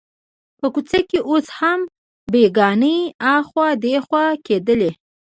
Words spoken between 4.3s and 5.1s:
کېدلې.